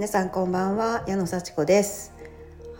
[0.00, 2.14] 皆さんこんばんは矢野幸子です。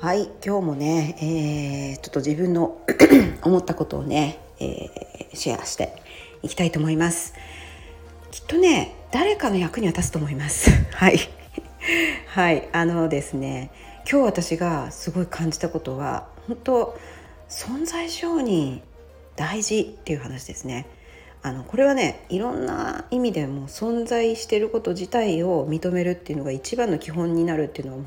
[0.00, 2.80] はい今日もね、えー、ちょっと自分の
[3.44, 6.02] 思ったことをね、えー、シェアして
[6.42, 7.34] いきたいと思います。
[8.30, 10.70] きっとね誰かの役には立つと思います。
[10.96, 11.18] はい。
[12.28, 13.70] はいあのですね
[14.10, 16.98] 今日私がすごい感じたことは本当
[17.50, 18.80] 存在承認
[19.36, 20.86] 大事っていう話ですね。
[21.42, 28.04] あのこれはねいろんな意味でも存在していること自体を認めるっていうのが一番の基本になるっていうのは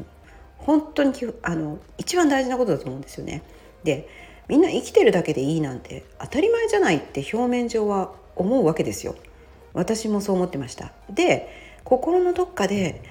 [0.58, 3.42] 本当にあの一番大事なことだと思うんですよね。
[3.84, 4.08] で
[4.48, 9.16] みんな生きてるだけでいいなんて当たり前じゃないって表面上は思うわけですよ。
[9.74, 10.92] 私もそう思ってました。
[11.10, 11.50] で
[11.84, 13.02] 心のどっかで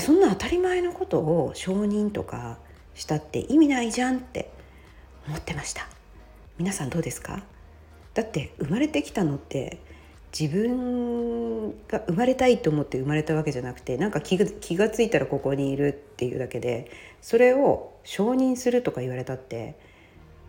[0.00, 2.58] そんな当たり前のことを承認とか
[2.94, 4.50] したって意味ないじゃんって
[5.28, 5.88] 思ってました。
[6.58, 7.44] 皆さんどうですか？
[8.14, 9.78] だって生まれてきたのって
[10.38, 19.76] 自分が生まれたいと思って生まれたわけじゃなくてなんか気が気が付いたらここにいるっていうだけでそれを承認するとか言われたって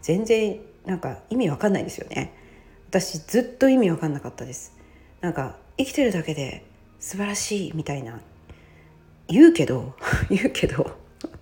[0.01, 2.33] 全然なんか意味わかんないですよね。
[2.89, 4.75] 私ずっと意味わかんなかったです。
[5.21, 6.63] なんか生きてるだけで
[6.99, 8.21] 素晴らしいみたいな。
[9.27, 9.95] 言うけど
[10.29, 10.95] 言うけど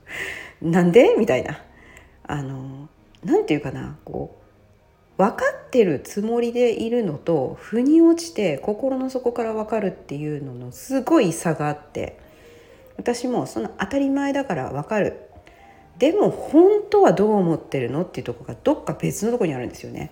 [0.62, 1.16] なんで？
[1.18, 1.64] みたいな。
[2.24, 2.90] あの
[3.24, 3.98] なんて言うかな。
[5.18, 12.20] 分かってるつもりでいるのと腑に落ちて心の底から分かるっていうののすごい差があって
[12.98, 15.20] 私もその当たり前だから分かる
[15.98, 18.02] でも本当はどう思ってるの？
[18.02, 20.12] っていうとこがどっか別のとこにあるんですよね。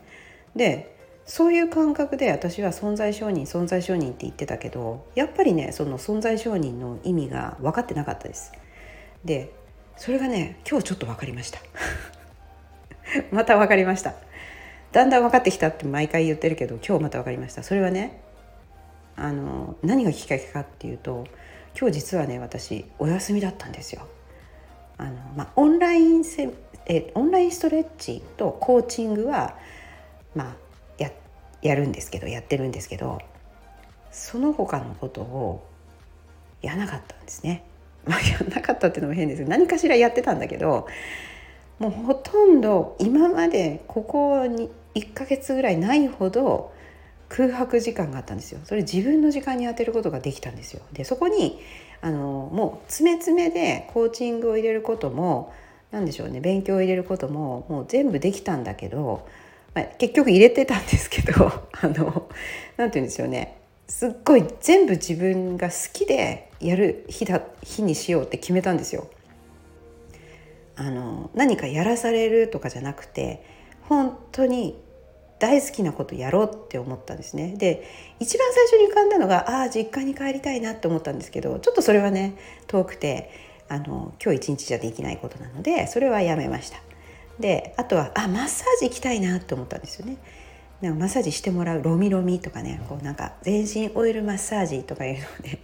[0.56, 8.52] でそういう感覚で私は存在承認存在承認って言ってたけどやっぱりねその存在承認の意味が分かってなかったです。
[9.26, 9.52] で
[9.98, 11.60] それがね今日ちょっと分かりました。
[13.32, 14.14] また分かりました。
[14.92, 18.22] だんだん分かってきたって毎回言ってるけど今日また分かりましたそれはね
[19.16, 21.26] あの何がきっかけかっていうと
[21.80, 24.08] 今日実はね私お休みだったんですよ。
[24.98, 26.52] あのまあ、オンラインセ
[26.86, 29.58] えオンラインストレッチとコーチングは、
[30.36, 30.56] まあ、
[31.00, 31.12] や
[31.62, 33.20] やるんですけどやってるんですけど
[34.12, 35.68] その他のことを
[36.62, 37.64] やなかったんですね。
[38.06, 40.88] まあ、やらなかったっていうのも変ですけど何かしらやってたんだけど
[41.78, 46.74] もうほとんど今までここに1ヶ月ぐらいないほど
[47.30, 48.60] 空白時間があったんですよ。
[48.66, 50.82] それ自分の時間に当てることができたんですよ。
[50.92, 51.60] でそこに
[52.02, 55.54] あのもう詰め詰めでコーチングを入れることも
[55.92, 59.28] 何でしょうね勉強を入れることももう全部できたんだけど、
[59.74, 62.28] まあ、結局入れてたんですけど あの
[62.76, 63.58] 何て言うんですよね。
[63.88, 69.08] すっごい全部自分が好きでやる日だ日にしようって決めたんですよ。
[70.76, 73.44] あの何かやらされるとかじゃなくて
[73.88, 74.82] 本当に
[75.40, 77.56] 大好きなことやろうって思ったんですね。
[77.58, 77.84] で
[78.20, 82.36] 一番最初に浮かんだのがああ実家に帰りたいなって思ったんですけどちょっとそれはね
[82.68, 83.32] 遠くて
[83.68, 86.78] あの今日一日じゃできないことなのでそれはやめました。
[87.40, 90.18] であとはあマッサージ行きたいなって思ったんですよね。
[90.82, 95.60] なんかマッサージしてもらうロミロミとかねこうなんか全身オイルマッサージとかいうのをね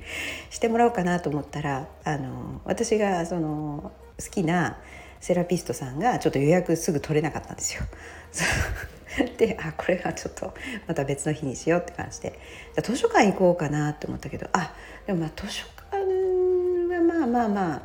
[0.49, 4.77] してもらおうかなと思ったらあの私がその好きな
[5.19, 7.83] セラピストさんがちょっと予約すぐ取れなかったんですよ。
[9.37, 10.53] であこれはちょっと
[10.87, 12.39] また別の日にしようって感じで。
[12.75, 14.73] じゃ図書館行こうかなって思ったけどあ
[15.05, 15.97] でもまあ図書館
[16.93, 17.81] はまあまあまあ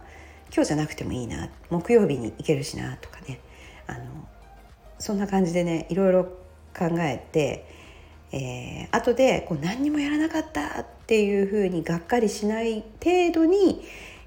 [0.54, 1.48] 今日じゃなくてもいいな。
[1.70, 3.40] 木曜日に行けるしなとかね。
[3.86, 4.00] あの
[4.98, 6.24] そんな感じでねいろいろ
[6.76, 7.66] 考えて、
[8.30, 13.82] えー、後でこう何にもやらなかったっていうふうにがっかりしない程度に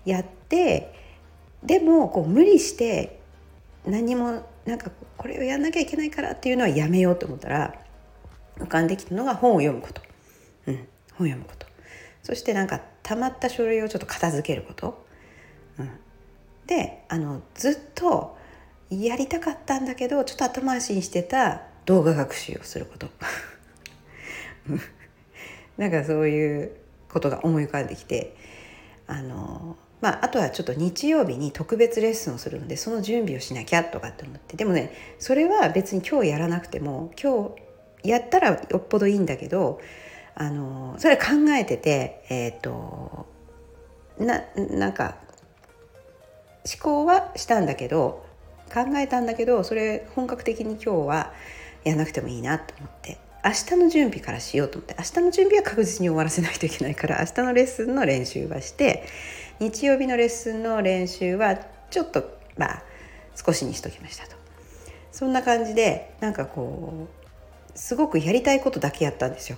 [0.06, 0.95] やって
[1.66, 3.20] でもこう無理して
[3.86, 7.76] 何もなんかこれをやんなきゃいけないからっていうのはやめようと思ったら
[8.58, 10.02] 浮かんできたのが本を読むこと、
[10.68, 10.86] うん、本を
[11.30, 11.66] 読むこと。
[12.24, 15.06] そしてなんかたまった書類をちょっと片付けること、
[15.78, 15.90] うん、
[16.66, 18.36] であのずっと
[18.90, 23.10] やりたかったんだけどちょっと後回しにしてた動画学習をすること。
[25.78, 26.72] なんかそういう
[27.10, 28.36] ことが思い浮かんできて
[29.08, 37.56] あのまあ、あとはちょっと日曜日に特別レッスンをするのでその準備をしなきゃとかって思ってでもねそれは別に今日やらなくても今
[38.04, 39.82] 日やったらよっぽどいいんだけど
[40.36, 41.24] あのそれ考
[41.58, 43.26] えててえっ、ー、と
[44.20, 45.16] ななんか
[46.72, 48.26] 思考はしたんだけど
[48.74, 51.34] 考えたんだけどそれ本格的に今日は
[51.84, 53.25] やらなくてもいいなと思って。
[53.46, 59.06] 明日の準備からしようと思って明日の準備は確実に終わらせないといけないから明日のレッスンの練習はして
[59.60, 61.56] 日曜日のレッスンの練習は
[61.92, 62.84] ちょっとまあ
[63.36, 64.36] 少しにしときましたと。
[65.12, 69.58] そんな感じでなんかこうすごくやりたいことだけやったんですよ。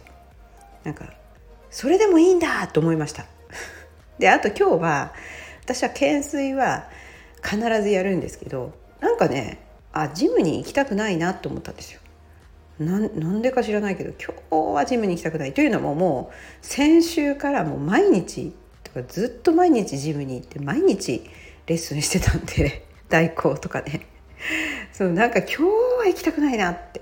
[0.83, 1.05] なんか
[1.71, 3.25] それでもいいんだと思いました。
[4.19, 5.13] であと今日は
[5.63, 6.89] 私は懸垂は
[7.41, 9.59] 必ずやるんですけどなんかね
[9.93, 12.01] あジムに行きたくないなと思ったんですよ。
[12.79, 18.53] なんでか知らないけど今日はジムに行きたくないというのももう先週からもう毎日
[18.83, 21.29] とかずっと毎日ジムに行って毎日
[21.65, 24.05] レッスンしてたんで 代行とかね。
[24.93, 27.01] そうなんか今日は行きたくないなって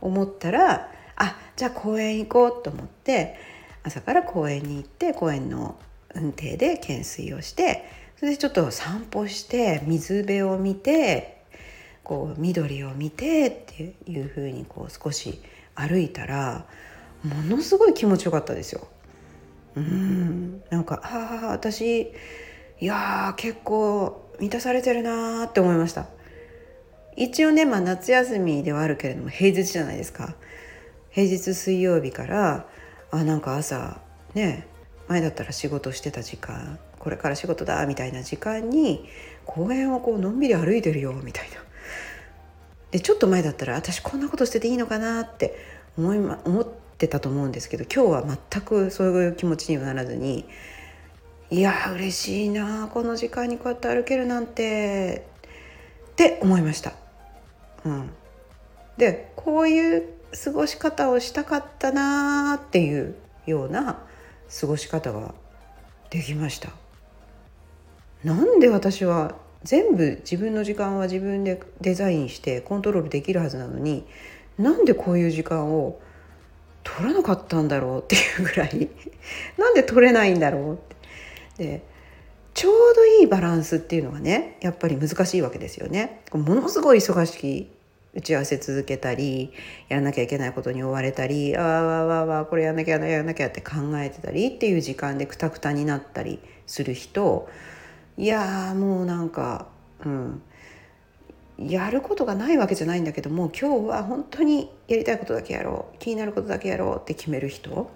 [0.00, 3.36] 思ったらあじゃあ公園行こうと思って
[3.82, 5.76] 朝から公園に行って公園の
[6.14, 7.84] 運転で懸垂をして
[8.16, 11.39] それでちょっと散歩して水辺を見て
[12.02, 15.40] こう緑を見てっていうふうにこう少し
[15.74, 16.66] 歩いたら
[17.22, 18.88] ものすごい気持ちよかったですよ。
[19.76, 20.62] うん。
[20.70, 22.12] なんかああ私
[22.80, 26.06] いや結構満たされてるなーって思いました。
[27.16, 30.34] 一応ね、まあ、夏休みではあるけれども平日じゃないですか。
[31.10, 32.66] 平日水曜日から
[33.10, 34.00] あなんか朝
[34.34, 34.66] ね
[35.08, 39.08] 前だったら仕事してた時間これから仕事だみたいな時間に
[39.44, 41.59] 公園をこうのんびり歩いてるよみたいな。
[42.90, 45.56] でちょっと前だったら私こんなことしてていいのかなって
[45.96, 46.66] 思い、ま、思っ
[46.98, 50.44] てたと思うんですけど今日は全くそういう気持ちにはならずに
[51.50, 55.26] いや嬉しいなこの時間にこうやって歩けるなんて
[56.12, 56.92] って思いました。
[57.84, 58.10] うん、
[58.96, 60.08] でこういう
[60.44, 63.16] 過ごし方をしたかったなっていう
[63.46, 64.00] ような
[64.60, 65.34] 過ごし方が
[66.10, 66.70] できました。
[68.22, 74.04] なんで私は全部自分の時間は自分でデザインしてコントロールできるはずなのに
[74.58, 76.00] なんでこういう時間を
[76.82, 78.88] 取らなかったんだろうっていうぐらい
[79.58, 80.76] なんで取れないんだろうっ
[81.58, 81.82] てで
[82.54, 86.22] ちょうどいいバランスっていうのがねやっぱり難しいわけですよね。
[86.32, 87.70] ものすごい忙しき
[88.12, 89.52] 打ち合わせ続けたり
[89.88, 97.48] やらなきゃいけないことに追われたりああわわわこれやんなきゃやらなきゃって考えてたりっていう時間でくたくたになったりする人
[98.20, 99.66] いやもうなんか
[100.04, 100.42] うん。
[101.58, 105.98] やることがないわけじゃないんだけども今日は本当にやりたいことだけやろう。
[105.98, 107.90] 気になることだけやろうって決める人。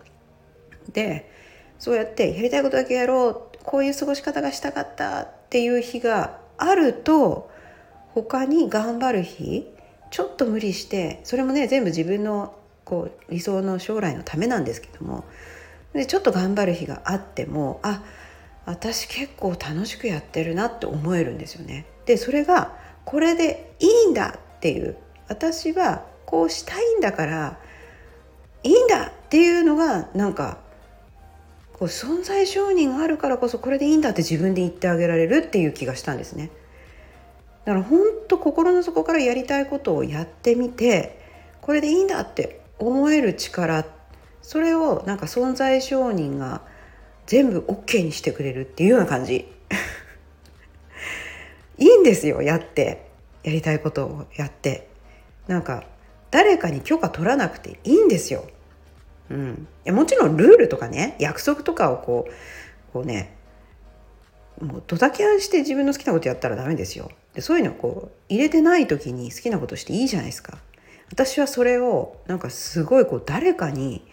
[0.93, 1.31] で
[1.79, 3.59] そうやってやりたいことだけやろう。
[3.63, 7.51] こういう過ごし方がしたかったっていう日があると
[8.15, 9.67] 他に頑張る日
[10.11, 12.55] ちょっと無理してそれもね全部自分の
[12.85, 15.25] こう理想の将来のためなんですけども。
[15.93, 18.03] でちょっと頑張る日があってもあ
[18.67, 21.87] 私結構楽しくやってるなって思えるんですよね。
[22.07, 24.97] でそれがこれでいいんだっていう
[25.29, 27.59] 私はこうしたいんだから
[28.63, 30.59] いいんだっていうのがなんか
[31.75, 36.51] こう存在承認があるからこそこれでいいんだって自分で言ってあげられるっていう気がしたんですね。
[37.65, 41.19] だから本当心の底からやりたいことをやってみて
[41.63, 43.87] これでいいんだって思える力
[44.43, 46.61] それをなんか存在承認が
[47.27, 49.35] 全部 OK にしてくれるっていうような感じ。
[51.79, 53.05] いいんですよやって。
[53.43, 54.89] やりたいことをやって。
[55.47, 55.85] なんか
[56.31, 58.47] 誰かに許可取らなくていいんですよ。
[59.31, 62.33] うん、いやもちろんルールとかね約束とかをこう
[62.93, 63.35] こうね
[64.61, 67.11] もうドタキャンして自分の好きなことやったらダメですよ。
[67.35, 70.59] でそういうのをこう入れてない時に好きなことしていいじゃないですか。
[71.11, 74.07] 私はそれをなんかすごいこう誰かに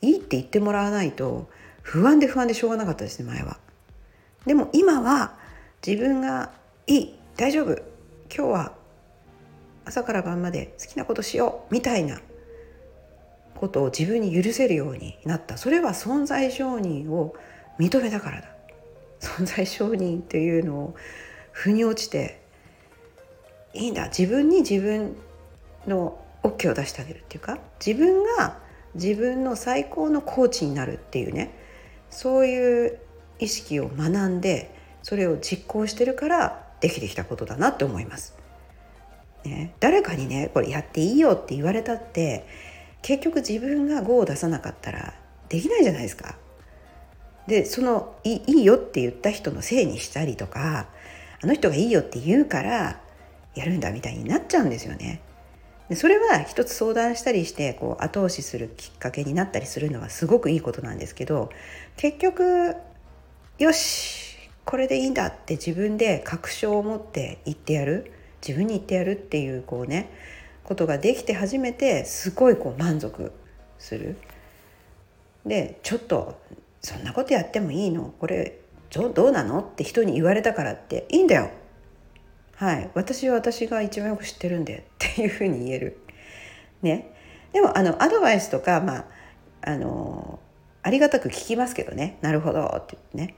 [0.00, 1.48] いいって言ってもらわないと
[1.88, 3.56] 不安で不安でしょうがなかったですね前は。
[4.44, 5.38] でも今は
[5.84, 6.50] 自分が
[6.86, 7.80] いい大丈夫今
[8.28, 8.72] 日は
[9.86, 12.20] 朝から晩まで好きなことしようみたいな
[13.54, 15.56] ことを自分に許せるようになった。
[15.56, 17.34] それは存在承認を
[17.78, 18.48] 認めたからだ。
[19.20, 20.94] 存在承認っていうのを
[21.52, 22.42] 腑に落ちて
[23.72, 24.08] いいんだ。
[24.08, 25.16] 自分に自分
[25.86, 28.58] の OK を出してあげるっていうか自分が
[28.94, 31.66] 自分の最高のコーチになるっていうね
[32.10, 32.98] そういう
[33.38, 38.36] 意識を学んでそれを実行してるからできてきたことだなって思います。
[39.44, 42.46] ね、誰かにねこれやっていいよって言われたって
[43.02, 45.14] 結局自分が5を出さなかったら
[45.48, 46.36] できないじゃないですか。
[47.46, 50.88] でそのいいよって言った人のせいにしたりとか
[51.42, 53.00] あの人がいいよって言うから
[53.54, 55.22] やるんだみたいになっちゃうんですよね。
[55.88, 61.50] でそれは一つ相談したりしてこう後押しするきっかけになったりするのはすごくいいことなんですけど
[61.96, 62.74] 結局
[63.58, 68.12] よしこれでいいんだって自分で確証を持って言ってやる
[68.46, 70.10] 自分に言ってやるっていうこうね
[70.62, 73.32] ことができて初めてすごいこう満足
[73.78, 74.16] する。
[75.46, 76.38] でちょっと
[76.82, 78.12] そんなことやってもいいの？
[78.20, 78.58] これ
[78.90, 79.60] どうなの？
[79.60, 81.50] って人に言われたからっていいんだよ。
[82.58, 86.00] はい私は私が一番よく知ってるんでっていうふうに言える。
[86.82, 87.14] ね。
[87.52, 89.04] でもあのアドバイスとかまあ
[89.62, 90.40] あの
[90.82, 93.36] ありがたく聞きますけどねなるほどって言ってね。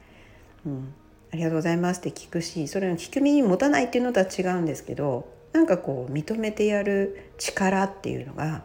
[0.65, 0.95] うん
[1.33, 8.65] ありがとうございますって聞くしそれの聞く耳持たないっていうのとは違うんですけどなんかこう認めてやる力っていうのが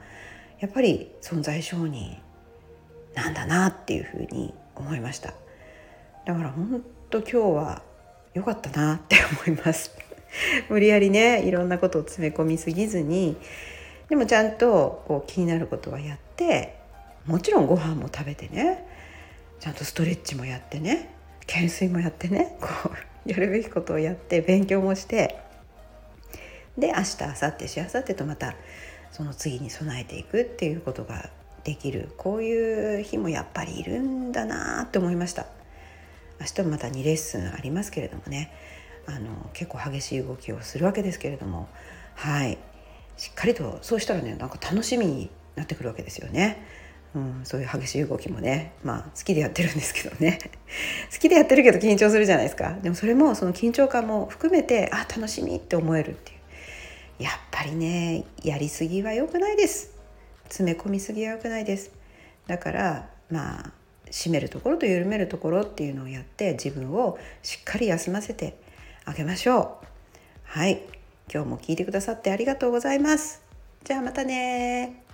[0.60, 2.16] やっぱり存在承認
[3.14, 5.34] なんだなっていうふうに思いました
[6.26, 6.82] だから本
[7.12, 7.84] 当今日は
[8.34, 10.05] 良かったなって思います
[10.70, 13.38] 無理やりねいろんなことを詰め込みすぎずに
[14.10, 16.76] でもちゃんとこう気になることはやって
[17.26, 18.86] もちろんご飯も食べてね
[19.60, 21.10] ちゃんとストレッチもやってね
[21.48, 22.68] 懸垂もやってねこ
[23.26, 25.40] うやるべきことをやって勉強もして
[26.78, 28.56] で明日明後日しあさってとまた
[29.12, 31.30] その次に備えていくっていうことが
[31.64, 35.48] できるこういう日もやっぱりいるんだなって思いました。
[36.40, 38.52] 明日もまた2レッスンありますけれどもね。
[39.08, 41.68] あの結構激しい動きをするわけですけれども
[42.16, 42.58] はい。
[43.18, 46.66] しっかりとそうしたらねなんか楽しみになってくるわけですよね。
[47.14, 50.40] うん、そういう激しい動きもねまあ好きでやってるんですけどね。
[51.14, 52.78] 好きでやってるけど緊張するじゃないですか。
[52.82, 57.24] でもそれもその緊張感も含めてあ楽しみって思えるっていう。
[57.24, 59.92] やっぱりねやりすぎは良くないです。
[60.46, 61.92] 詰め込みすぎは良くないです。
[62.48, 63.72] だからまあ
[64.12, 68.58] 締めるところと緩めるところっていうのをやって自分をしっかり休ませて
[69.06, 69.86] あげましょう。
[70.44, 70.82] はい。
[71.32, 73.42] 今日も聞いてくださってありがとうございます。
[73.84, 75.05] じゃあまたね